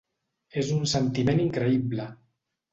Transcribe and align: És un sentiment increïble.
És 0.61 0.71
un 0.77 0.81
sentiment 0.95 1.45
increïble. 1.45 2.11